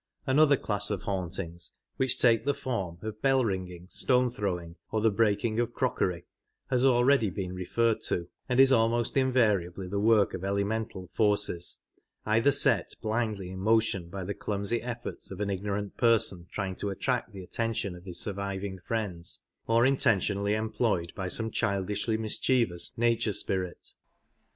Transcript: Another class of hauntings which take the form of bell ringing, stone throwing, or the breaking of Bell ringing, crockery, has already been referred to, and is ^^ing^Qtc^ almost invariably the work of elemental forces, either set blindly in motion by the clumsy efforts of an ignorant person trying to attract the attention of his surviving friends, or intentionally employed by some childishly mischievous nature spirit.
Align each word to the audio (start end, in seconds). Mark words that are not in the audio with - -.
Another 0.25 0.57
class 0.57 0.89
of 0.89 1.03
hauntings 1.03 1.73
which 1.97 2.17
take 2.17 2.43
the 2.43 2.55
form 2.55 2.97
of 3.03 3.21
bell 3.21 3.45
ringing, 3.45 3.85
stone 3.87 4.31
throwing, 4.31 4.75
or 4.91 4.99
the 4.99 5.11
breaking 5.11 5.59
of 5.59 5.67
Bell 5.75 5.75
ringing, 5.75 5.75
crockery, 5.77 6.25
has 6.71 6.83
already 6.83 7.29
been 7.29 7.53
referred 7.53 8.01
to, 8.05 8.27
and 8.49 8.59
is 8.59 8.71
^^ing^Qtc^ 8.71 8.77
almost 8.79 9.15
invariably 9.15 9.87
the 9.87 9.99
work 9.99 10.33
of 10.33 10.43
elemental 10.43 11.11
forces, 11.13 11.83
either 12.25 12.49
set 12.49 12.95
blindly 13.03 13.51
in 13.51 13.59
motion 13.59 14.09
by 14.09 14.23
the 14.23 14.33
clumsy 14.33 14.81
efforts 14.81 15.29
of 15.29 15.39
an 15.39 15.51
ignorant 15.51 15.97
person 15.97 16.47
trying 16.51 16.75
to 16.77 16.89
attract 16.89 17.31
the 17.31 17.43
attention 17.43 17.93
of 17.93 18.05
his 18.05 18.19
surviving 18.19 18.79
friends, 18.79 19.41
or 19.67 19.85
intentionally 19.85 20.55
employed 20.55 21.11
by 21.15 21.27
some 21.27 21.51
childishly 21.51 22.17
mischievous 22.17 22.91
nature 22.97 23.33
spirit. 23.33 23.93